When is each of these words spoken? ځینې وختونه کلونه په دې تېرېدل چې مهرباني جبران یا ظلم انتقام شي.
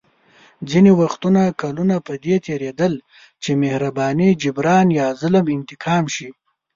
ځینې 0.69 0.91
وختونه 1.01 1.41
کلونه 1.61 1.95
په 2.07 2.13
دې 2.25 2.35
تېرېدل 2.47 2.93
چې 3.43 3.51
مهرباني 3.63 4.29
جبران 4.43 4.87
یا 4.99 5.07
ظلم 5.21 5.45
انتقام 5.57 6.05
شي. 6.15 6.29